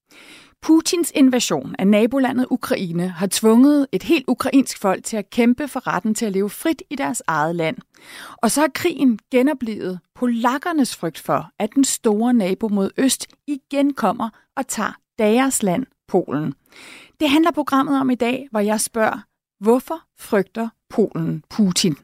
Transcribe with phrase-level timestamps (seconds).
[0.61, 5.87] Putins invasion af nabolandet Ukraine har tvunget et helt ukrainsk folk til at kæmpe for
[5.87, 7.77] retten til at leve frit i deres eget land.
[8.37, 13.93] Og så har krigen genoplevet polakkernes frygt for, at den store nabo mod øst igen
[13.93, 16.53] kommer og tager deres land, Polen.
[17.19, 19.19] Det handler programmet om i dag, hvor jeg spørger,
[19.59, 21.95] hvorfor frygter Polen Putin?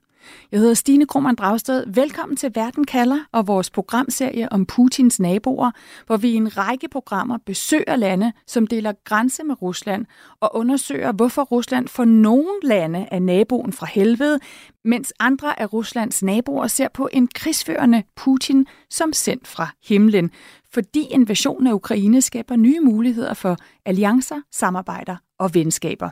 [0.52, 1.84] Jeg hedder Stine Krohmann Dragsted.
[1.88, 5.72] Velkommen til Verden kalder og vores programserie om Putins naboer,
[6.06, 10.06] hvor vi i en række programmer besøger lande, som deler grænse med Rusland
[10.40, 14.40] og undersøger, hvorfor Rusland for nogle lande er naboen fra helvede,
[14.86, 20.32] mens andre af Ruslands naboer ser på en krigsførende Putin som sendt fra himlen,
[20.74, 26.10] fordi invasionen af Ukraine skaber nye muligheder for alliancer, samarbejder og venskaber.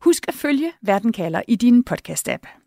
[0.00, 2.65] Husk at følge Verden kalder i din podcast-app.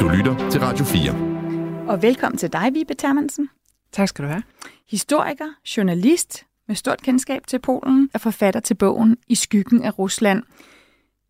[0.00, 1.88] Du lytter til Radio 4.
[1.88, 3.48] Og velkommen til dig, Vibe Termansen.
[3.92, 4.42] Tak skal du have.
[4.90, 10.42] Historiker, journalist med stort kendskab til Polen, er forfatter til bogen I skyggen af Rusland.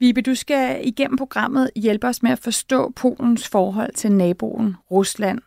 [0.01, 5.39] Vibe, du skal igennem programmet hjælpe os med at forstå Polens forhold til naboen Rusland.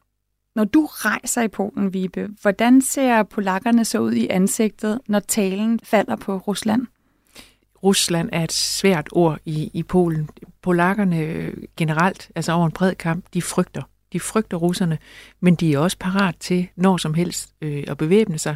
[0.55, 5.79] Når du rejser i Polen, Vibe, hvordan ser polakkerne så ud i ansigtet, når talen
[5.83, 6.87] falder på Rusland?
[7.83, 10.29] Rusland er et svært ord i, i Polen.
[10.61, 13.81] Polakkerne øh, generelt, altså over en bred kamp, de frygter.
[14.13, 14.97] De frygter russerne,
[15.39, 18.55] men de er også parat til når som helst øh, at bevæbne sig.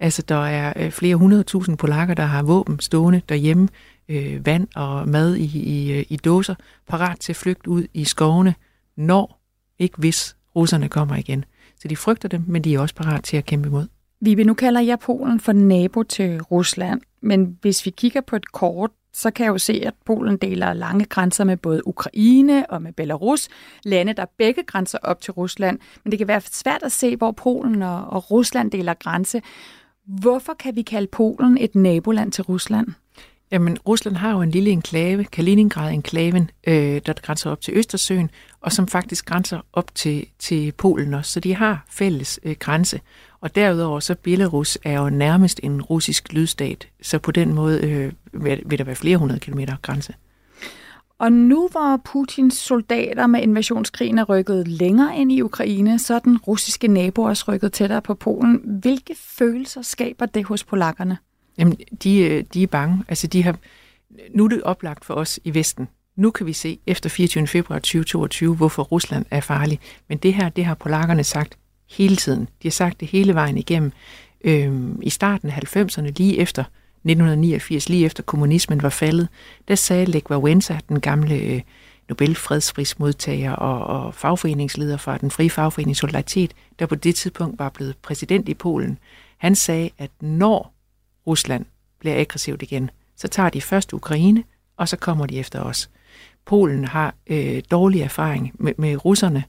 [0.00, 3.68] Altså, der er øh, flere hundredtusind polakker, der har våben stående derhjemme,
[4.08, 6.54] øh, vand og mad i, i, øh, i dåser,
[6.88, 8.54] parat til at flygte ud i skovene,
[8.96, 9.40] når,
[9.78, 11.44] ikke hvis, russerne kommer igen.
[11.80, 13.86] Så de frygter dem, men de er også parat til at kæmpe imod.
[14.20, 18.52] Vibe, nu kalder jeg Polen for nabo til Rusland, men hvis vi kigger på et
[18.52, 22.82] kort, så kan jeg jo se, at Polen deler lange grænser med både Ukraine og
[22.82, 23.48] med Belarus,
[23.84, 25.78] lande, der begge grænser op til Rusland.
[26.04, 29.42] Men det kan være svært at se, hvor Polen og, og Rusland deler grænse.
[30.06, 32.86] Hvorfor kan vi kalde Polen et naboland til Rusland?
[33.54, 38.72] Jamen, Rusland har jo en lille enklave, Kaliningrad-enklaven, øh, der grænser op til Østersøen, og
[38.72, 41.32] som faktisk grænser op til, til Polen også.
[41.32, 43.00] Så de har fælles øh, grænse.
[43.40, 48.12] Og derudover så Belarus er jo nærmest en russisk lydstat, så på den måde øh,
[48.44, 50.14] vil, vil der være flere hundrede kilometer grænse.
[51.18, 56.18] Og nu hvor Putins soldater med invasionskrigen er rykket længere ind i Ukraine, så er
[56.18, 58.60] den russiske nabo også rykket tættere på Polen.
[58.82, 61.18] Hvilke følelser skaber det hos polakkerne?
[61.58, 63.04] Jamen, de, øh, de er bange.
[63.08, 63.56] Altså, de har,
[64.34, 65.88] nu er det oplagt for os i Vesten.
[66.16, 67.46] Nu kan vi se efter 24.
[67.46, 69.80] februar 2022, hvorfor Rusland er farlig.
[70.08, 71.58] Men det her, det har polakkerne sagt
[71.90, 72.40] hele tiden.
[72.40, 73.92] De har sagt det hele vejen igennem.
[74.44, 76.64] Øhm, I starten af 90'erne, lige efter
[77.04, 79.28] 1989, lige efter kommunismen var faldet,
[79.68, 81.60] der sagde Lech Wałęsa, den gamle øh,
[82.08, 87.96] Nobelfredsprismodtager og, og fagforeningsleder fra den frie fagforening Solidaritet, der på det tidspunkt var blevet
[88.02, 88.98] præsident i Polen,
[89.38, 90.73] han sagde, at når
[91.26, 91.64] Rusland
[91.98, 94.44] bliver aggressivt igen, så tager de først Ukraine,
[94.76, 95.90] og så kommer de efter os.
[96.44, 99.44] Polen har øh, dårlig erfaring med, med russerne,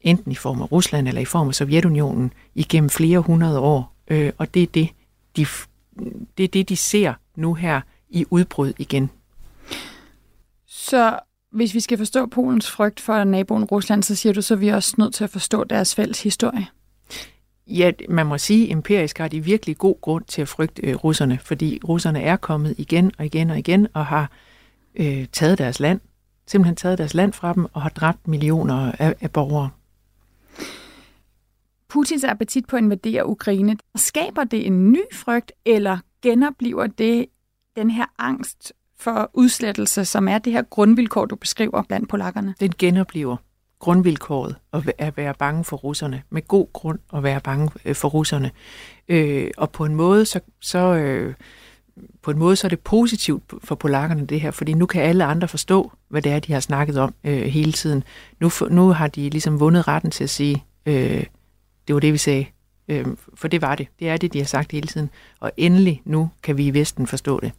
[0.00, 3.96] enten i form af Rusland eller i form af Sovjetunionen, igennem flere hundrede år.
[4.08, 4.88] Øh, og det er det,
[5.36, 5.46] de,
[6.38, 9.10] det er det, de ser nu her i udbrud igen.
[10.66, 11.18] Så
[11.52, 14.68] hvis vi skal forstå Polens frygt for naboen Rusland, så siger du, så er vi
[14.68, 16.66] også nødt til at forstå deres fælles historie.
[17.66, 20.94] Ja, man må sige, at empirisk har de virkelig god grund til at frygte øh,
[20.94, 24.30] russerne, fordi russerne er kommet igen og igen og igen og har
[24.94, 26.00] øh, taget deres land,
[26.46, 29.70] simpelthen taget deres land fra dem og har dræbt millioner af, af borgere.
[31.88, 37.26] Putins appetit på at invadere Ukraine, skaber det en ny frygt, eller genoplever det
[37.76, 42.54] den her angst for udslettelse, som er det her grundvilkår, du beskriver blandt polakkerne?
[42.60, 43.36] Den genoplever
[43.80, 44.56] grundvilkåret
[44.98, 48.50] at være bange for russerne, med god grund at være bange øh, for russerne.
[49.08, 51.34] Øh, og på en måde, så, så øh,
[52.22, 55.24] på en måde så er det positivt for polakkerne det her, fordi nu kan alle
[55.24, 58.04] andre forstå, hvad det er, de har snakket om øh, hele tiden.
[58.40, 61.24] Nu, nu har de ligesom vundet retten til at sige, øh,
[61.86, 62.46] det var det, vi sagde.
[62.88, 63.88] Øh, for det var det.
[63.98, 65.10] Det er det, de har sagt hele tiden.
[65.40, 67.52] Og endelig nu kan vi i Vesten forstå det.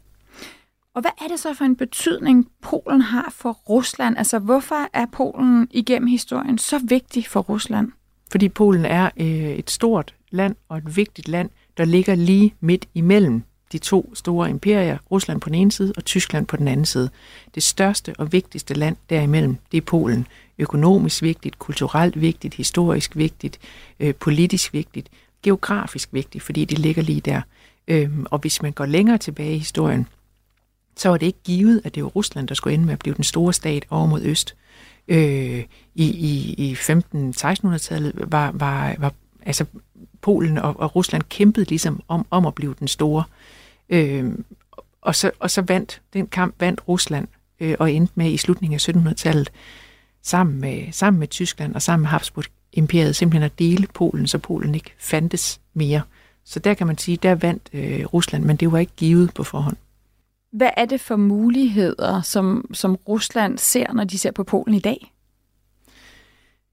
[0.97, 4.17] Og hvad er det så for en betydning, Polen har for Rusland?
[4.17, 7.91] Altså, hvorfor er Polen igennem historien så vigtig for Rusland?
[8.31, 12.85] Fordi Polen er øh, et stort land og et vigtigt land, der ligger lige midt
[12.93, 16.85] imellem de to store imperier, Rusland på den ene side og Tyskland på den anden
[16.85, 17.09] side.
[17.55, 20.27] Det største og vigtigste land derimellem, det er Polen.
[20.57, 23.59] Økonomisk vigtigt, kulturelt vigtigt, historisk vigtigt,
[23.99, 25.09] øh, politisk vigtigt,
[25.43, 27.41] geografisk vigtigt, fordi det ligger lige der.
[27.87, 30.07] Øhm, og hvis man går længere tilbage i historien,
[30.97, 33.15] så var det ikke givet, at det var Rusland, der skulle ende med at blive
[33.15, 34.55] den store stat over mod øst.
[35.07, 35.63] Øh,
[35.95, 39.13] I i, i 15-1600-tallet var, var, var
[39.45, 39.65] altså
[40.21, 43.23] Polen og, og Rusland kæmpede ligesom om, om at blive den store.
[43.89, 44.31] Øh,
[45.01, 47.27] og, så, og så vandt, den kamp vandt Rusland
[47.59, 49.51] øh, og endte med i slutningen af 1700-tallet
[50.23, 54.75] sammen med, sammen med Tyskland og sammen med Habsburg-imperiet simpelthen at dele Polen, så Polen
[54.75, 56.01] ikke fandtes mere.
[56.45, 59.43] Så der kan man sige, der vandt øh, Rusland, men det var ikke givet på
[59.43, 59.77] forhånd.
[60.51, 64.79] Hvad er det for muligheder, som, som Rusland ser, når de ser på Polen i
[64.79, 65.13] dag?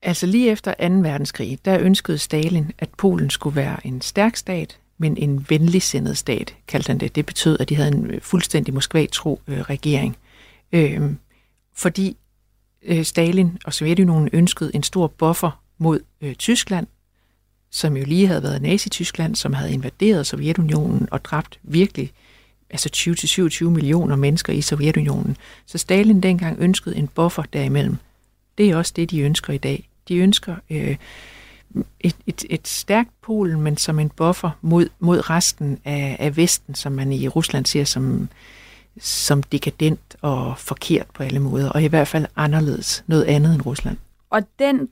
[0.02, 0.94] Altså lige efter 2.
[0.94, 6.54] verdenskrig, der ønskede Stalin, at Polen skulle være en stærk stat, men en venligsindet stat,
[6.68, 7.14] kaldte han det.
[7.14, 10.16] Det betød, at de havde en øh, fuldstændig Moskva-tro øh, regering.
[10.72, 11.00] Øh,
[11.74, 12.16] fordi
[12.82, 16.86] øh, Stalin og Sovjetunionen ønskede en stor buffer mod øh, Tyskland,
[17.70, 22.12] som jo lige havde været Nazi-Tyskland, som havde invaderet Sovjetunionen og dræbt virkelig
[22.74, 22.90] altså
[23.64, 25.36] 20-27 millioner mennesker i Sovjetunionen.
[25.66, 27.96] Så Stalin dengang ønskede en buffer derimellem.
[28.58, 29.88] Det er også det, de ønsker i dag.
[30.08, 30.96] De ønsker øh,
[32.00, 36.74] et, et, et stærkt Polen, men som en buffer mod, mod resten af, af Vesten,
[36.74, 38.28] som man i Rusland ser som,
[39.00, 43.66] som dekadent og forkert på alle måder, og i hvert fald anderledes, noget andet end
[43.66, 43.96] Rusland.
[44.30, 44.88] Og den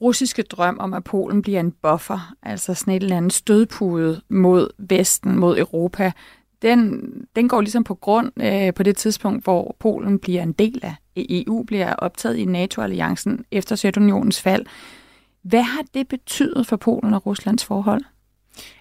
[0.00, 4.68] russiske drøm om, at Polen bliver en buffer, altså sådan et eller andet stødpude mod
[4.78, 6.12] Vesten, mod Europa,
[6.62, 10.80] den, den går ligesom på grund øh, på det tidspunkt, hvor Polen bliver en del
[10.82, 14.66] af EU, bliver optaget i NATO-alliancen efter Sovjetunionens fald.
[15.42, 18.04] Hvad har det betydet for Polen og Ruslands forhold?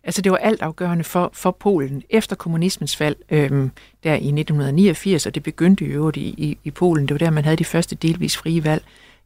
[0.04, 3.72] Altså det var altafgørende for, for Polen efter kommunismens fald øhm,
[4.04, 7.08] der i 1989, og det begyndte i øvrigt i, i, i Polen.
[7.08, 8.84] Det var der, man havde de første delvis frie valg.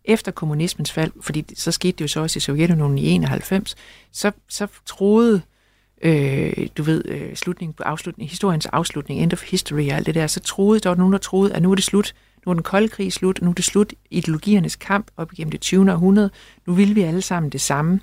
[0.07, 3.75] Efter kommunismens fald, fordi så skete det jo så også i Sovjetunionen i 91,
[4.11, 5.54] så, så troede øh,
[6.01, 10.15] øh, du ved, øh, slutningen på afslutningen, historiens afslutning, end of history og alt det
[10.15, 12.15] der, så troede, der var nogen, der troede, at nu er det slut.
[12.45, 15.61] Nu er den kolde krig slut, nu er det slut ideologiernes kamp op igennem det
[15.61, 15.91] 20.
[15.91, 16.29] århundrede.
[16.67, 17.99] Nu vil vi alle sammen det samme.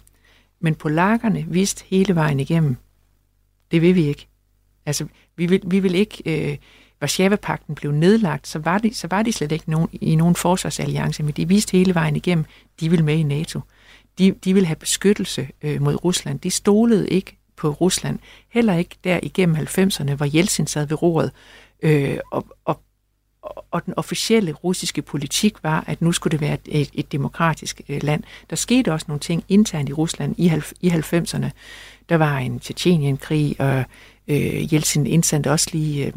[0.61, 2.77] Men polakkerne vidste hele vejen igennem,
[3.71, 4.29] det vil vi ikke.
[4.87, 5.07] Altså,
[5.37, 6.51] vi vil, vi vil ikke...
[6.51, 6.59] Øh,
[7.03, 11.23] Varsjava-pakten blev nedlagt, så var, de, så var de slet ikke nogen, i nogen forsvarsalliance,
[11.23, 12.45] men de viste hele vejen igennem,
[12.81, 13.61] de vil med i NATO.
[14.19, 16.41] De, de vil have beskyttelse øh, mod Rusland.
[16.41, 18.19] De stolede ikke på Rusland.
[18.49, 21.31] Heller ikke der igennem 90'erne, hvor Jeltsin sad ved roret,
[21.83, 22.81] øh, og, og,
[23.71, 28.03] og den officielle russiske politik var, at nu skulle det være et, et demokratisk øh,
[28.03, 28.23] land.
[28.51, 31.51] Der skete også nogle ting internt i Rusland i, i 90'erne.
[32.09, 33.85] Der var en Tjetjenienkrig, og
[34.29, 36.13] øh, Jeltsin indsendte også lige øh,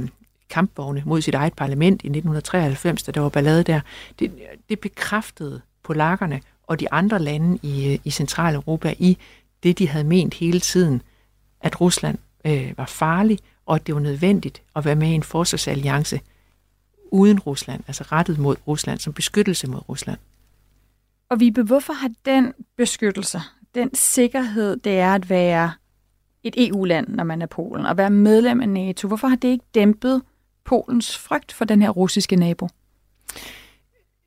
[0.49, 3.79] kampvogne mod sit eget parlament i 1993, da der var ballade der.
[4.19, 4.31] Det,
[4.69, 9.17] det bekræftede polakkerne og de andre lande i, øh, i Centraleuropa i
[9.63, 11.01] det, de havde ment hele tiden,
[11.65, 15.23] at Rusland øh, var farlig, og at det var nødvendigt at være med i en
[15.23, 16.19] forsvarsalliance
[17.11, 20.17] uden Rusland, altså rettet mod Rusland, som beskyttelse mod Rusland.
[21.29, 23.41] Og Vibe, hvorfor har den beskyttelse,
[23.75, 25.71] den sikkerhed, det er at være
[26.43, 29.65] et EU-land, når man er Polen, og være medlem af NATO, hvorfor har det ikke
[29.75, 30.21] dæmpet
[30.65, 32.67] Polens frygt for den her russiske nabo?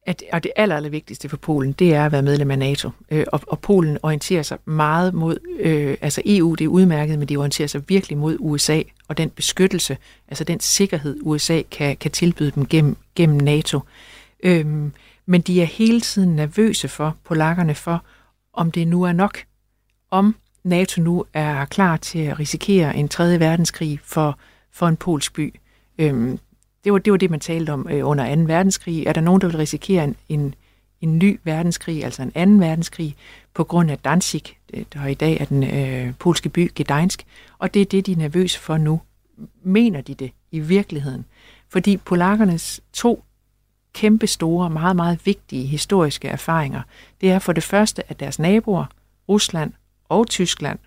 [0.09, 2.91] At, og det aller, aller vigtigste for Polen, det er at være medlem af NATO.
[3.11, 7.29] Øh, og, og Polen orienterer sig meget mod, øh, altså EU, det er udmærket, men
[7.29, 9.97] de orienterer sig virkelig mod USA, og den beskyttelse,
[10.29, 13.81] altså den sikkerhed, USA kan, kan tilbyde dem gennem, gennem NATO.
[14.43, 14.67] Øh,
[15.27, 18.05] men de er hele tiden nervøse for, polakkerne for,
[18.53, 19.39] om det nu er nok.
[20.11, 24.39] Om NATO nu er klar til at risikere en tredje verdenskrig for,
[24.73, 25.55] for en polsk by.
[25.99, 26.39] Øhm,
[26.85, 28.43] det var, det var det, man talte om øh, under 2.
[28.43, 29.07] verdenskrig.
[29.07, 30.55] Er der nogen, der vil risikere en, en,
[31.01, 33.17] en ny verdenskrig, altså en anden verdenskrig,
[33.55, 34.43] på grund af Danzig,
[34.75, 37.27] øh, der i dag er den øh, polske by Gdańsk,
[37.59, 39.01] og det er det, de er nervøse for nu.
[39.63, 41.25] Mener de det i virkeligheden?
[41.69, 43.25] Fordi polakkernes to
[43.93, 46.83] kæmpe store, meget, meget vigtige historiske erfaringer,
[47.21, 48.85] det er for det første, at deres naboer,
[49.29, 49.73] Rusland
[50.09, 50.79] og Tyskland,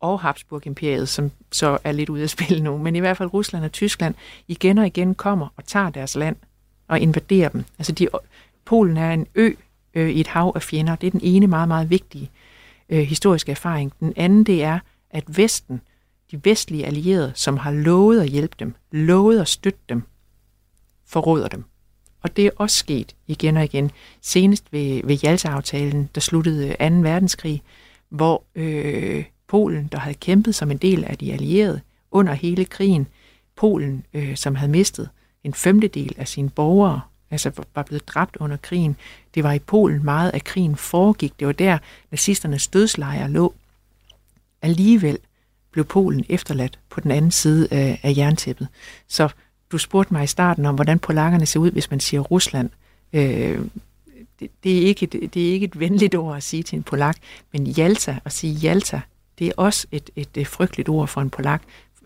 [0.00, 3.64] og Habsburg-imperiet, som så er lidt ude af spil nu, men i hvert fald Rusland
[3.64, 4.14] og Tyskland
[4.48, 6.36] igen og igen kommer og tager deres land
[6.88, 7.64] og invaderer dem.
[7.78, 8.08] Altså de,
[8.64, 9.50] Polen er en ø
[9.94, 10.96] øh, i et hav af fjender.
[10.96, 12.30] Det er den ene meget, meget vigtige
[12.88, 13.92] øh, historiske erfaring.
[14.00, 14.78] Den anden, det er,
[15.10, 15.80] at Vesten,
[16.30, 20.02] de vestlige allierede, som har lovet at hjælpe dem, lovet at støtte dem,
[21.06, 21.64] forråder dem.
[22.22, 23.90] Og det er også sket igen og igen.
[24.22, 26.96] Senest ved, ved Jalta-aftalen, der sluttede øh, 2.
[26.96, 27.62] verdenskrig,
[28.08, 33.06] hvor øh, Polen, der havde kæmpet som en del af de allierede under hele krigen.
[33.56, 35.08] Polen, øh, som havde mistet
[35.44, 37.00] en femtedel af sine borgere,
[37.30, 38.96] altså var blevet dræbt under krigen.
[39.34, 41.40] Det var i Polen meget af krigen foregik.
[41.40, 41.78] Det var der
[42.10, 43.54] nazisternes dødslejre lå.
[44.62, 45.18] Alligevel
[45.70, 48.68] blev Polen efterladt på den anden side af, af jerntæppet.
[49.08, 49.28] Så
[49.72, 52.70] du spurgte mig i starten om, hvordan polakkerne ser ud, hvis man siger Rusland.
[53.12, 53.60] Øh,
[54.40, 56.82] det, det, er ikke, det, det er ikke et venligt ord at sige til en
[56.82, 57.16] polak,
[57.52, 59.00] men Jalta, at sige Jalta,
[59.38, 61.62] det er også et, et, et frygteligt ord for en polak,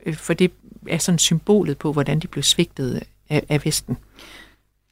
[0.07, 0.53] øh, for det
[0.89, 3.97] er sådan symbolet på, hvordan de blev svigtet af, af Vesten.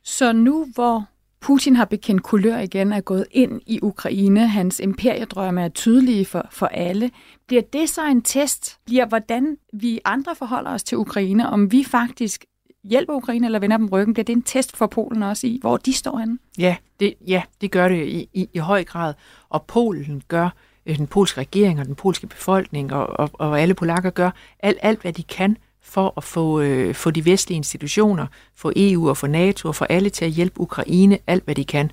[0.03, 1.09] Så nu hvor
[1.41, 6.49] Putin har bekendt kulør igen, er gået ind i Ukraine, hans imperiedrømme er tydelige for,
[6.51, 7.11] for alle,
[7.47, 8.79] bliver det så en test?
[8.87, 12.45] Bliver hvordan vi andre forholder os til Ukraine, om vi faktisk
[12.85, 14.15] hjælper Ukraine eller vender dem ryggen?
[14.15, 16.39] Bliver det en test for Polen også i, hvor de står henne?
[16.59, 19.15] Ja, det, ja, det gør det i, i, i høj grad.
[19.49, 20.51] Og Polen gør,
[20.89, 24.31] Øh, den polske regering og den polske befolkning og, og, og alle polakker gør
[24.61, 29.09] alt, alt, hvad de kan for at få, øh, få de vestlige institutioner, få EU
[29.09, 31.91] og få NATO og få alle til at hjælpe Ukraine alt, hvad de kan.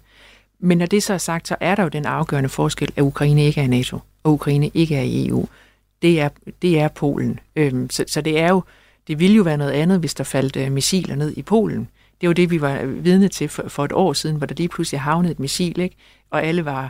[0.60, 3.46] Men når det så er sagt, så er der jo den afgørende forskel, at Ukraine
[3.46, 5.48] ikke er i NATO, og Ukraine ikke er i EU.
[6.02, 6.30] Det er,
[6.62, 7.40] det er Polen.
[7.56, 8.64] Øhm, så, så det er jo,
[9.08, 11.88] det ville jo være noget andet, hvis der faldt øh, missiler ned i Polen.
[12.22, 14.70] Det var det, vi var vidne til for, for et år siden, hvor der lige
[14.70, 15.96] pludselig havnede et missil, ikke?
[16.30, 16.90] og alle var, øh,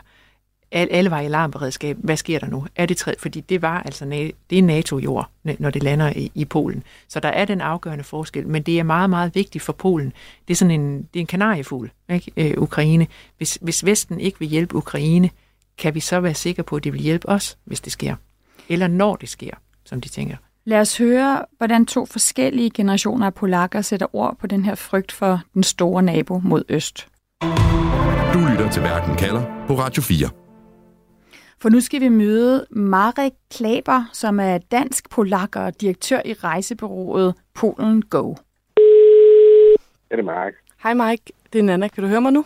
[0.71, 1.97] alle var i alarmberedskab.
[1.99, 2.65] Hvad sker der nu?
[2.75, 3.19] Er det tredje?
[3.19, 4.05] Fordi det var altså
[4.49, 5.29] det er NATO-jord,
[5.59, 6.83] når det lander i, i Polen.
[7.07, 10.13] Så der er den afgørende forskel, men det er meget, meget vigtigt for Polen.
[10.47, 12.31] Det er sådan en, det er en kanariefugl, ikke?
[12.37, 13.07] Øh, Ukraine.
[13.37, 15.29] Hvis, hvis Vesten ikke vil hjælpe Ukraine,
[15.77, 18.15] kan vi så være sikre på, at det vil hjælpe os, hvis det sker?
[18.69, 19.51] Eller når det sker,
[19.85, 20.35] som de tænker.
[20.65, 25.11] Lad os høre, hvordan to forskellige generationer af polakker sætter ord på den her frygt
[25.11, 27.07] for den store nabo mod øst.
[28.33, 30.44] Du lytter til Verden kalder på Radio 4.
[31.65, 37.33] For nu skal vi møde Marek Klaber, som er dansk polakker og direktør i rejsebureauet
[37.55, 38.35] Polen Go.
[40.11, 40.53] Ja, det er Mark.
[40.83, 41.87] Hej Mike, det er Nana.
[41.87, 42.45] Kan du høre mig nu?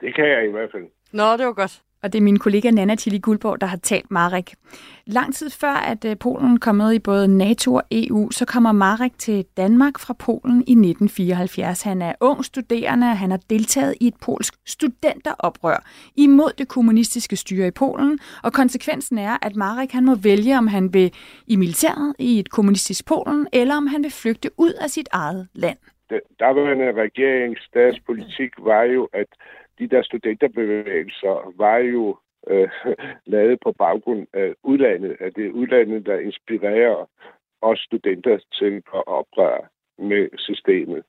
[0.00, 0.82] Det kan jeg i hvert fald.
[1.12, 1.82] Nå, det var godt.
[2.02, 4.54] Og det er min kollega Nana Tilly Guldborg, der har talt Marek.
[5.06, 8.72] Lang tid før, at øh, Polen kom med i både NATO og EU, så kommer
[8.72, 11.82] Marek til Danmark fra Polen i 1974.
[11.82, 15.84] Han er ung studerende, og han har deltaget i et polsk studenteroprør
[16.16, 18.18] imod det kommunistiske styre i Polen.
[18.42, 21.12] Og konsekvensen er, at Marek han må vælge, om han vil
[21.46, 25.48] i militæret i et kommunistisk Polen, eller om han vil flygte ud af sit eget
[25.54, 25.78] land.
[26.10, 29.26] Den daværende regerings statspolitik var jo, at
[29.80, 32.18] de der studenterbevægelser var jo
[32.50, 32.68] øh,
[33.34, 37.08] lavet på baggrund af udlandet, at det er udlandet, der inspirerer
[37.62, 39.62] os studenter til at oprøre
[39.98, 41.02] med systemet.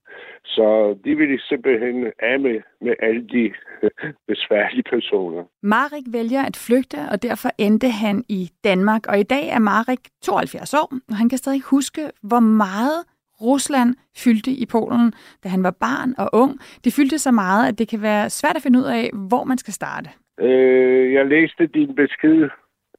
[0.45, 3.53] Så de ville simpelthen af med, med alle de
[4.31, 5.43] besværlige personer.
[5.63, 9.07] Marek vælger at flygte, og derfor endte han i Danmark.
[9.07, 13.01] Og i dag er Marek 72 år, og han kan stadig huske, hvor meget
[13.41, 16.59] Rusland fyldte i Polen, da han var barn og ung.
[16.83, 19.57] Det fyldte så meget, at det kan være svært at finde ud af, hvor man
[19.57, 20.09] skal starte.
[20.39, 22.49] Øh, jeg læste din besked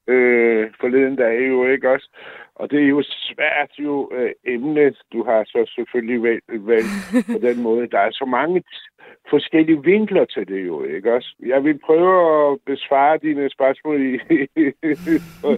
[0.07, 2.09] øh, forleden dag jo, ikke også?
[2.55, 7.47] Og det er jo svært jo øh, emne, du har så selvfølgelig valgt, valgt på
[7.47, 7.87] den måde.
[7.87, 8.63] Der er så mange
[9.29, 11.35] forskellige vinkler til det jo, ikke også?
[11.45, 14.19] Jeg vil prøve at besvare dine spørgsmål i,
[15.41, 15.57] på,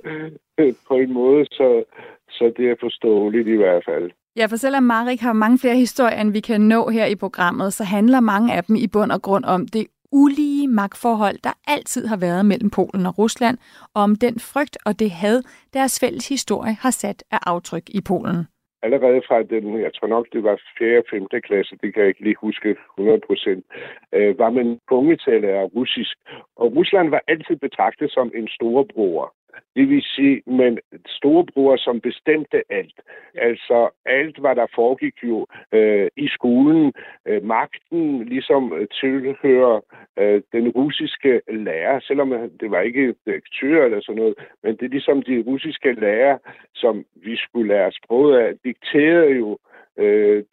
[0.88, 1.84] på en måde, så,
[2.30, 4.12] så det er forståeligt i hvert fald.
[4.38, 7.74] Ja, for selvom Marik har mange flere historier, end vi kan nå her i programmet,
[7.74, 12.08] så handler mange af dem i bund og grund om det ulige magtforhold, der altid
[12.08, 13.58] har været mellem Polen og Rusland,
[13.96, 15.38] og om den frygt og det had,
[15.74, 18.40] deres fælles historie har sat af aftryk i Polen.
[18.84, 20.98] Allerede fra den, jeg tror nok, det var 4.
[20.98, 21.28] og 5.
[21.48, 23.66] klasse, det kan jeg ikke lige huske 100 procent,
[24.14, 26.16] øh, var man punge af russisk.
[26.56, 29.34] Og Rusland var altid betragtet som en storebror.
[29.76, 33.00] Det vil sige, men storebror, som bestemte alt.
[33.36, 36.94] Altså alt, hvad der foregik jo øh, i skolen.
[37.26, 39.82] Øh, magten ligesom øh, tilhører
[40.18, 44.96] øh, den russiske lærer, selvom det var ikke direktør eller sådan noget, men det er
[44.98, 46.38] ligesom de russiske lærer,
[46.74, 49.75] som vi skulle lære sproget af, dikterede jo øh,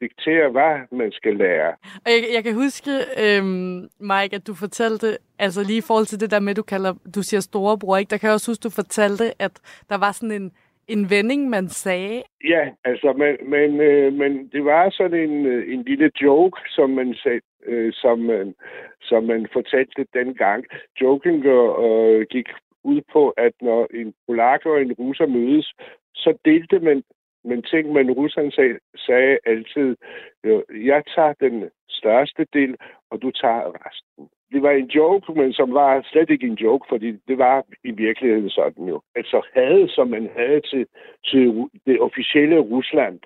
[0.00, 1.72] diktere, hvad man skal lære.
[2.04, 2.90] Og jeg, jeg kan huske,
[3.22, 5.06] øhm, Mike, at du fortalte,
[5.38, 8.10] altså lige i forhold til det der med, du, kalder, du siger storebror, ikke?
[8.10, 9.52] der kan jeg også huske, du fortalte, at
[9.88, 10.52] der var sådan en,
[10.88, 12.22] en vending, man sagde.
[12.44, 16.90] Ja, altså, men, men, øh, men det var sådan en, øh, en lille joke, som
[16.90, 18.54] man sagde, øh, som, man,
[19.02, 20.64] som man fortalte dengang.
[21.00, 22.48] Joken øh, gik
[22.84, 25.72] ud på, at når en polak og en russer mødes,
[26.14, 27.02] så delte man
[27.44, 29.96] men tænk, men russerne sag, sagde altid,
[30.44, 32.76] jo, jeg tager den største del,
[33.12, 34.28] og du tager resten.
[34.52, 37.90] Det var en joke, men som var slet ikke en joke, fordi det var i
[37.90, 39.00] virkeligheden sådan jo.
[39.14, 40.86] Altså havde, som man havde til,
[41.24, 43.18] til det officielle Rusland,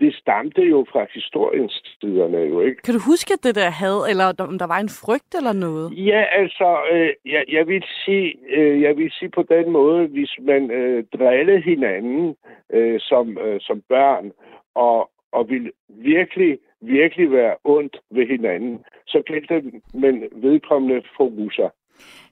[0.00, 2.82] det stamte jo fra historiens tiderne jo, ikke?
[2.82, 6.06] Kan du huske det der had, eller om der var en frygt eller noget?
[6.06, 10.32] Ja, altså, øh, jeg, jeg, vil sige, øh, jeg vil sige på den måde, hvis
[10.40, 12.36] man øh, drillede hinanden
[12.72, 14.32] øh, som, øh, som børn,
[14.74, 19.54] og, og vil virkelig, virkelig være ondt ved hinanden, så gældte
[19.94, 21.70] man vedkommende for russer.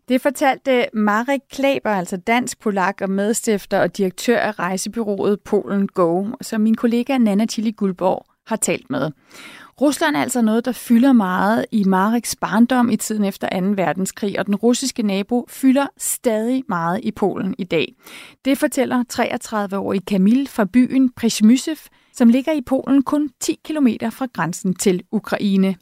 [0.09, 6.25] Det fortalte Marek Klaber, altså dansk polak og medstifter og direktør af rejsebyrået Polen Go,
[6.41, 9.11] som min kollega Nana Tilly Guldborg har talt med.
[9.81, 13.67] Rusland er altså noget, der fylder meget i Mareks barndom i tiden efter 2.
[13.67, 17.95] verdenskrig, og den russiske nabo fylder stadig meget i Polen i dag.
[18.45, 24.26] Det fortæller 33-årige Kamil fra byen Przemyszew, som ligger i Polen kun 10 km fra
[24.35, 25.75] grænsen til Ukraine.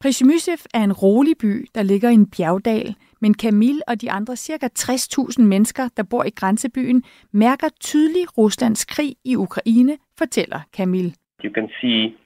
[0.00, 4.36] Przemyszew er en rolig by, der ligger i en bjergdal, men Kamil og de andre
[4.36, 4.68] ca.
[4.78, 7.02] 60.000 mennesker, der bor i grænsebyen,
[7.32, 11.14] mærker tydeligt Ruslands krig i Ukraine, fortæller Kamil.
[11.44, 12.16] You can see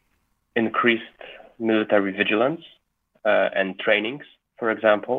[0.57, 1.19] increased
[1.59, 2.65] military vigilance
[3.25, 4.25] uh, and trainings,
[4.59, 5.19] for example,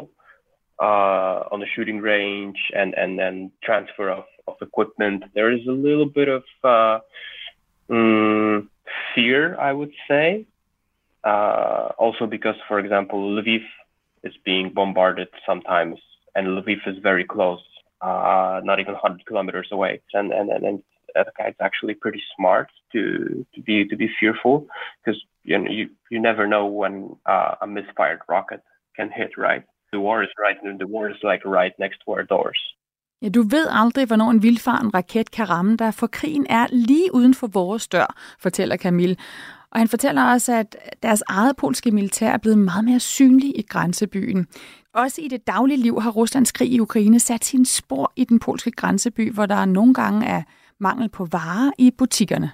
[0.87, 5.23] uh, on the shooting range and, and then transfer of, of equipment.
[5.37, 6.99] There is a little bit of uh,
[7.91, 8.69] um,
[9.15, 10.47] fear, I would say.
[11.23, 13.63] Uh, also because, for example, Lviv
[14.23, 15.99] is being bombarded sometimes,
[16.35, 17.61] and Lviv is very close,
[18.01, 20.01] uh, not even 100 kilometers away.
[20.13, 20.83] And and and, and
[21.15, 24.67] it's actually pretty smart to to be to be fearful
[25.03, 28.61] because you know, you you never know when uh, a misfired rocket
[28.95, 29.37] can hit.
[29.37, 32.59] Right, the war is right, the war is like right next to our doors.
[33.21, 37.13] Ja, du ved aldrig, hvornår en vildfaren raket kan ramme dig, for krigen er lige
[37.13, 39.15] uden for vores dør, fortæller Camille.
[39.71, 43.61] Og han fortæller også, at deres eget polske militær er blevet meget mere synlig i
[43.69, 44.47] grænsebyen.
[44.93, 48.39] Også i det daglige liv har Ruslands krig i Ukraine sat sin spor i den
[48.39, 50.41] polske grænseby, hvor der nogle gange er
[50.79, 52.51] mangel på varer i butikkerne.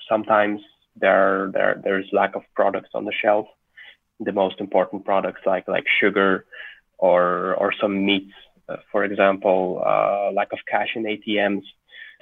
[0.00, 0.60] Sometimes
[1.02, 3.46] there, there, there is lack of products on the shelf.
[4.20, 6.30] The most important products like, like sugar
[6.98, 7.22] or,
[7.62, 8.34] or some meats,
[8.92, 9.58] for example,
[9.90, 11.66] uh, lack of cash in ATMs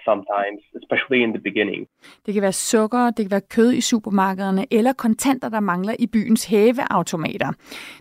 [0.09, 1.89] sometimes, especially in the beginning.
[2.27, 6.07] Det kan være sukker, det kan være kød i supermarkederne, eller kontanter, der mangler i
[6.07, 7.53] byens hæveautomater.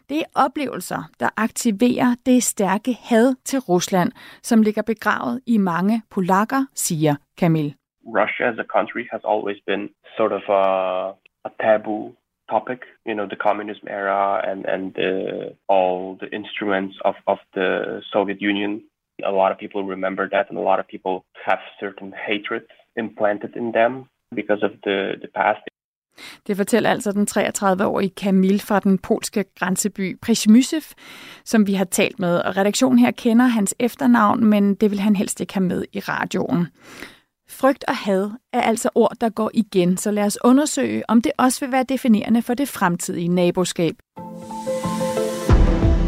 [0.09, 6.01] Det er oplevelser, der aktiverer det stærke had til Rusland, som ligger begravet i mange
[6.11, 7.75] polakker, siger Kamil.
[8.05, 10.63] Russia as a country has always been sort of a,
[11.47, 12.15] a taboo
[12.55, 15.11] topic, you know, the communism era and, and the,
[15.75, 17.69] all the instruments of, of the
[18.13, 18.71] Soviet Union
[19.25, 23.55] A lot of people remember that, and a lot of people have certain hatreds implanted
[23.55, 23.93] in them
[24.35, 25.61] because of the, the past.
[26.47, 30.79] Det fortæller altså den 33-årige Kamil fra den polske grænseby Przemyszew,
[31.45, 32.39] som vi har talt med.
[32.39, 35.99] Og redaktionen her kender hans efternavn, men det vil han helst ikke have med i
[35.99, 36.67] radioen.
[37.53, 41.31] Frygt og had er altså ord, der går igen, så lad os undersøge, om det
[41.37, 43.95] også vil være definerende for det fremtidige naboskab.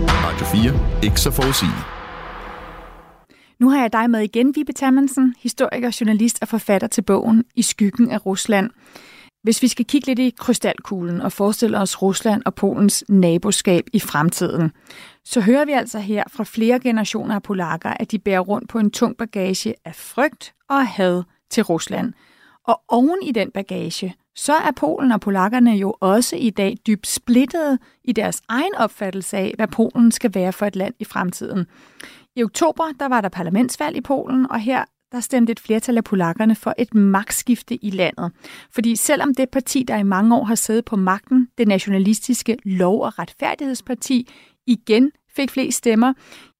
[0.09, 1.03] Radio 4.
[1.03, 1.85] Ikke så forudsigeligt.
[3.59, 7.61] Nu har jeg dig med igen, Vibe Tammensen, historiker, journalist og forfatter til bogen I
[7.61, 8.69] skyggen af Rusland.
[9.43, 13.99] Hvis vi skal kigge lidt i krystalkuglen og forestille os Rusland og Polens naboskab i
[13.99, 14.71] fremtiden,
[15.25, 18.79] så hører vi altså her fra flere generationer af polakker, at de bærer rundt på
[18.79, 22.13] en tung bagage af frygt og had til Rusland.
[22.67, 27.07] Og oven i den bagage, så er Polen og polakkerne jo også i dag dybt
[27.07, 31.65] splittede i deres egen opfattelse af, hvad Polen skal være for et land i fremtiden.
[32.35, 36.03] I oktober der var der parlamentsvalg i Polen, og her der stemte et flertal af
[36.03, 38.31] polakkerne for et magtskifte i landet.
[38.71, 43.01] Fordi selvom det parti, der i mange år har siddet på magten, det nationalistiske Lov-
[43.01, 44.29] og Retfærdighedsparti,
[44.67, 46.13] igen fik flest stemmer,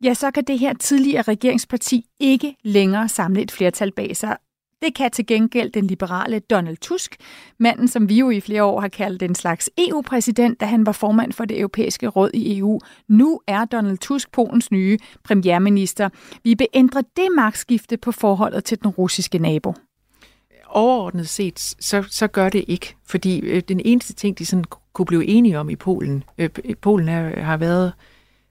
[0.04, 4.38] ja, så kan det her tidligere regeringsparti ikke længere samle et flertal bag sig.
[4.86, 7.16] Det kan til gengæld den liberale Donald Tusk,
[7.60, 10.92] manden som vi jo i flere år har kaldt en slags EU-præsident, da han var
[10.92, 12.80] formand for det europæiske råd i EU.
[13.08, 16.10] Nu er Donald Tusk Polens nye premierminister.
[16.44, 19.74] Vi beændrer det magtskifte på forholdet til den russiske nabo.
[20.68, 25.06] Overordnet set, så, så gør det ikke, fordi øh, den eneste ting, de sådan kunne
[25.06, 26.50] blive enige om i Polen, øh,
[26.82, 27.94] Polen er, har været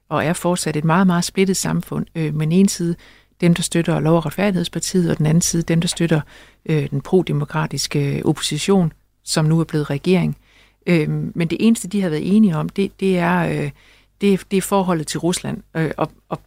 [0.09, 2.05] og er fortsat et meget, meget splittet samfund.
[2.15, 2.95] Øh, men en side
[3.41, 6.21] dem, der støtter Lov- og Retfærdighedspartiet, og den anden side dem, der støtter
[6.65, 8.93] øh, den prodemokratiske øh, opposition,
[9.23, 10.37] som nu er blevet regering.
[10.87, 13.71] Øh, men det eneste, de har været enige om, det, det, er, øh,
[14.21, 16.39] det, det er forholdet til Rusland, øh, og, og,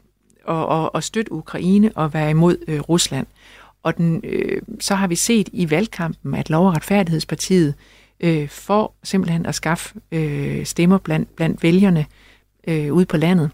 [0.44, 3.26] og, og støtte Ukraine og være imod øh, Rusland.
[3.82, 7.74] Og den, øh, så har vi set i valgkampen, at Lov- og Retfærdighedspartiet
[8.20, 12.06] øh, får simpelthen at skaffe øh, stemmer blandt, blandt vælgerne
[12.68, 13.50] øh, ude på landet.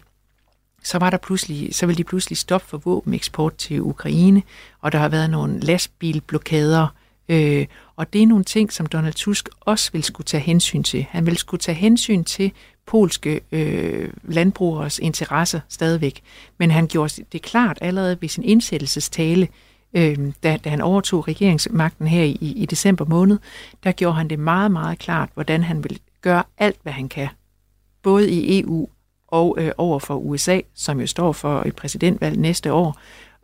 [0.85, 4.43] Så, var der pludselig, så vil de pludselig stoppe for våbeneksport til Ukraine,
[4.81, 6.87] og der har været nogle lastbilblokader,
[7.29, 11.05] øh, og det er nogle ting, som Donald Tusk også vil skulle tage hensyn til.
[11.09, 12.51] Han vil skulle tage hensyn til
[12.85, 16.21] polske øh, landbrugers interesser stadigvæk.
[16.57, 19.47] Men han gjorde det klart allerede ved sin indsættelsestale,
[19.93, 23.37] øh, da, da han overtog regeringsmagten her i, i december måned,
[23.83, 27.27] der gjorde han det meget, meget klart, hvordan han vil gøre alt, hvad han kan.
[28.03, 28.89] Både i EU
[29.35, 32.99] og øh, over for USA, som jo står for et præsidentvalg næste år,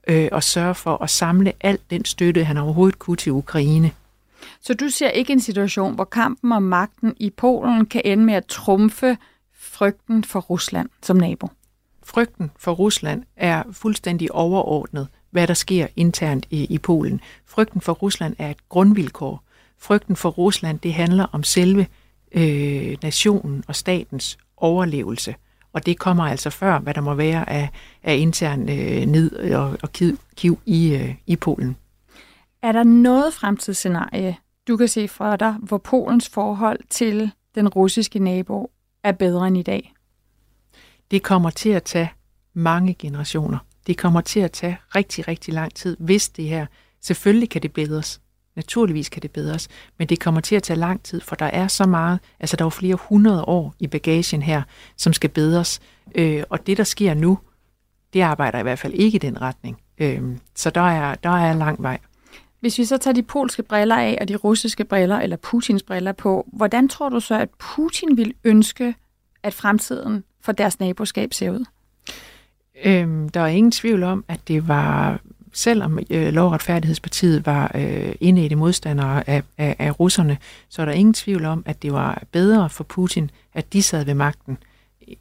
[0.08, 3.91] øh, og sørge for at samle alt den støtte, han overhovedet kunne til Ukraine.
[4.62, 8.34] Så du ser ikke en situation, hvor kampen om magten i Polen kan ende med
[8.34, 9.17] at trumfe
[9.54, 11.47] frygten for Rusland som nabo?
[12.04, 17.21] Frygten for Rusland er fuldstændig overordnet, hvad der sker internt i, i Polen.
[17.45, 19.43] Frygten for Rusland er et grundvilkår.
[19.80, 21.88] Frygten for Rusland, det handler om selve
[22.32, 25.36] øh, nationen og statens overlevelse.
[25.73, 27.69] Og det kommer altså før, hvad der må være af,
[28.03, 31.75] af intern øh, ned og, og kiv, kiv i, øh, i Polen.
[32.62, 38.19] Er der noget fremtidsscenarie, du kan se fra dig, hvor Polens forhold til den russiske
[38.19, 38.71] nabo
[39.03, 39.93] er bedre end i dag?
[41.12, 42.12] Det kommer til at tage
[42.53, 43.57] mange generationer.
[43.88, 46.65] Det kommer til at tage rigtig, rigtig lang tid, hvis det her...
[47.03, 48.20] Selvfølgelig kan det bedres.
[48.56, 51.68] Naturligvis kan det bedres, men det kommer til at tage lang tid, for der er
[51.68, 54.62] så meget, altså der er jo flere hundrede år i bagagen her,
[54.98, 55.80] som skal bedres.
[56.16, 57.40] Øh, og det, der sker nu,
[58.14, 59.82] det arbejder i hvert fald ikke i den retning.
[59.98, 60.22] Øh,
[60.56, 62.00] så der er, der er lang vej.
[62.60, 66.12] Hvis vi så tager de polske briller af og de russiske briller, eller Putins briller
[66.12, 68.96] på, hvordan tror du så, at Putin vil ønske,
[69.44, 71.66] at fremtiden for deres naboskab ser ud?
[72.86, 75.20] Øhm, der er ingen tvivl om, at det var,
[75.54, 80.38] selvom øh, Lovretfærdighedspartiet var øh, inde i det modstandere af, af, af russerne,
[80.70, 84.06] så er der ingen tvivl om, at det var bedre for Putin, at de sad
[84.06, 84.58] ved magten,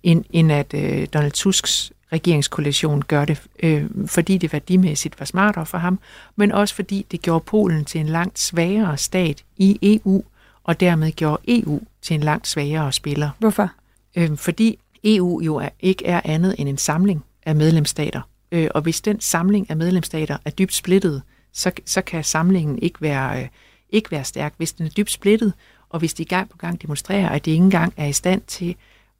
[0.03, 5.67] end, end at øh, Donald Tusks regeringskoalition gør det, øh, fordi det værdimæssigt var smartere
[5.67, 5.99] for ham,
[6.37, 10.23] men også fordi det gjorde Polen til en langt svagere stat i EU,
[10.65, 13.31] og dermed gjorde EU til en langt svagere spiller.
[13.39, 13.71] Hvorfor?
[14.17, 18.21] Øh, fordi EU jo er, ikke er andet end en samling af medlemsstater.
[18.53, 23.01] Øh, og hvis den samling af medlemsstater er dybt splittet, så, så kan samlingen ikke
[23.03, 23.49] være, øh,
[23.91, 24.55] ikke være stærk.
[24.57, 25.53] Hvis den er dybt splittet,
[25.89, 28.77] og hvis de gang på gang demonstrerer, at de ikke engang er i stand til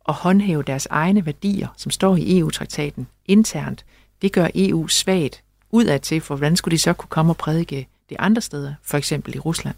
[0.09, 3.85] at håndhæve deres egne værdier, som står i EU-traktaten internt,
[4.23, 8.17] det gør EU svagt udadtil, for hvordan skulle de så kunne komme og prædike det
[8.21, 9.77] andre steder, for eksempel i Rusland?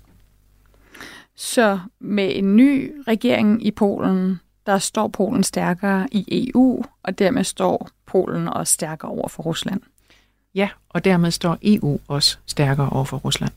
[1.36, 7.44] Så med en ny regering i Polen, der står Polen stærkere i EU, og dermed
[7.44, 9.81] står Polen også stærkere over for Rusland.
[10.55, 13.53] Ja, og dermed står EU også stærkere over for Rusland.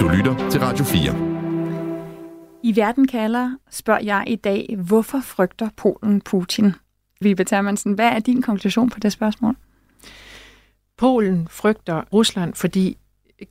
[0.00, 1.36] Du lytter til Radio 4.
[2.62, 6.74] I Verden kalder spørger jeg i dag, hvorfor frygter Polen Putin?
[7.20, 9.56] Vibe Termansen, hvad er din konklusion på det spørgsmål?
[10.98, 12.98] Polen frygter Rusland, fordi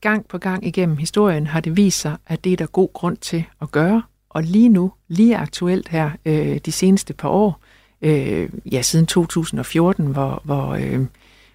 [0.02, 3.18] gang på gang igennem historien har det vist sig, at det er der god grund
[3.18, 4.04] til at gøre.
[4.36, 7.60] Og lige nu, lige aktuelt her, øh, de seneste par år,
[8.02, 11.06] øh, ja siden 2014, hvor, hvor, øh,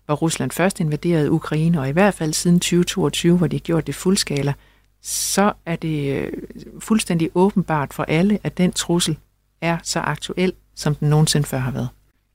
[0.07, 3.95] hvor Rusland først invaderede Ukraine, og i hvert fald siden 2022, hvor de gjorde det
[3.95, 4.55] fuldskala,
[5.03, 6.33] så er det øh,
[6.79, 9.17] fuldstændig åbenbart for alle, at den trussel
[9.61, 11.89] er så aktuel, som den nogensinde før har været.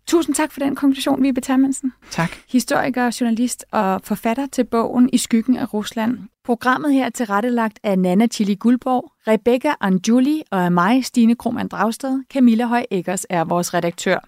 [0.07, 1.93] Tusind tak for den konklusion, Vibe Termansen.
[2.11, 2.29] Tak.
[2.49, 6.19] Historiker, journalist og forfatter til bogen I skyggen af Rusland.
[6.43, 11.67] Programmet her er tilrettelagt af Nana Chili Guldborg, Rebecca Anjuli og af mig, Stine Krohmann
[11.67, 12.23] Dragsted.
[12.33, 14.19] Camilla Høj Eggers er vores redaktør.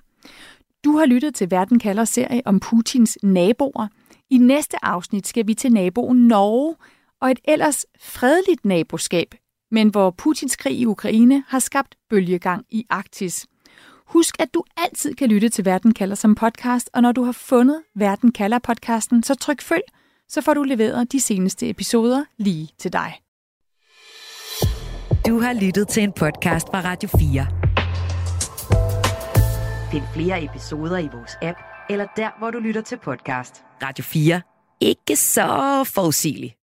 [0.83, 3.87] Du har lyttet til Verden kalder serie om Putins naboer.
[4.29, 6.75] I næste afsnit skal vi til naboen Norge,
[7.21, 9.35] og et ellers fredeligt naboskab,
[9.71, 13.47] men hvor Putins krig i Ukraine har skabt bølgegang i Arktis.
[14.07, 17.31] Husk, at du altid kan lytte til Verden kalder som podcast, og når du har
[17.31, 19.83] fundet Verden kalder podcasten, så tryk følg,
[20.29, 23.13] så får du leveret de seneste episoder lige til dig.
[25.27, 27.47] Du har lyttet til en podcast fra Radio 4.
[29.91, 31.57] Find flere episoder i vores app,
[31.89, 33.63] eller der, hvor du lytter til podcast.
[33.83, 34.41] Radio 4.
[34.81, 36.57] Ikke så forudsigeligt.